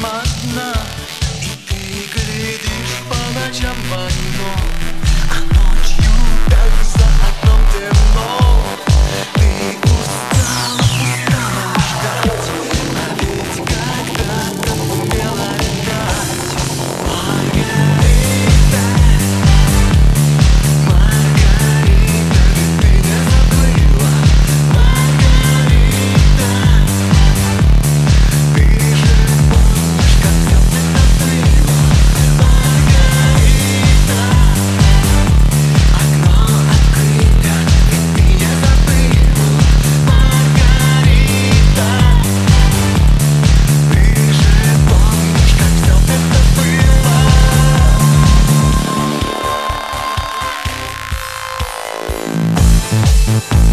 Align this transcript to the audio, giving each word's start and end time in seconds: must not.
must 0.00 0.54
not. 0.54 0.75